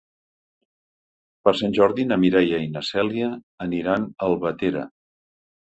[1.47, 3.31] Per Sant Jordi na Mireia i na Cèlia
[3.69, 4.93] aniran a Albatera.